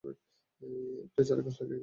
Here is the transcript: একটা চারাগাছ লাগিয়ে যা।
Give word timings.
একটা 0.03 1.21
চারাগাছ 1.23 1.55
লাগিয়ে 1.61 1.69
যা। 1.71 1.79